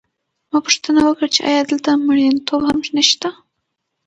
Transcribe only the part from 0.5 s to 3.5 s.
پوښتنه وکړه چې ایا دلته مېړنتوب هم نشته